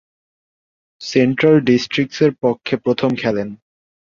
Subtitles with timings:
[1.01, 3.49] Central ডিস্ট্রিক্টসের পক্ষে প্রথম খেলেন।